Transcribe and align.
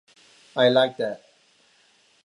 I 0.57 0.69
like 0.69 0.97
that. 0.97 1.21